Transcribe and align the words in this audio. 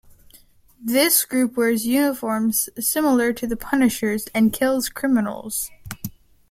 This 0.83 1.23
group 1.25 1.55
wears 1.55 1.85
uniforms 1.85 2.69
similar 2.79 3.33
to 3.33 3.45
the 3.45 3.55
Punisher's 3.55 4.25
and 4.33 4.51
kills 4.51 4.89
criminals. 4.89 5.69